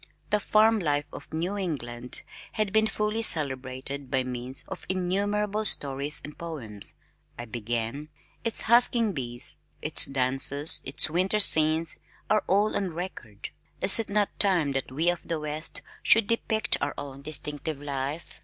"The 0.31 0.39
Farm 0.39 0.79
Life 0.79 1.05
of 1.13 1.31
New 1.31 1.55
England 1.57 2.23
has 2.53 2.71
been 2.71 2.87
fully 2.87 3.21
celebrated 3.21 4.09
by 4.09 4.23
means 4.23 4.65
of 4.67 4.87
innumerable 4.89 5.63
stories 5.63 6.21
and 6.23 6.35
poems," 6.35 6.95
I 7.37 7.45
began, 7.45 8.09
"its 8.43 8.63
husking 8.63 9.13
bees, 9.13 9.59
its 9.79 10.07
dances, 10.07 10.81
its 10.85 11.07
winter 11.07 11.39
scenes 11.39 11.97
are 12.31 12.43
all 12.47 12.75
on 12.75 12.95
record; 12.95 13.51
is 13.79 13.99
it 13.99 14.09
not 14.09 14.39
time 14.39 14.71
that 14.71 14.91
we 14.91 15.07
of 15.11 15.21
the 15.27 15.39
west 15.39 15.83
should 16.01 16.25
depict 16.25 16.77
our 16.81 16.95
own 16.97 17.21
distinctive 17.21 17.79
life? 17.79 18.39